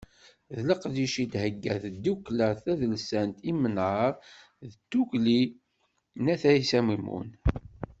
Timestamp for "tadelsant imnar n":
2.63-4.65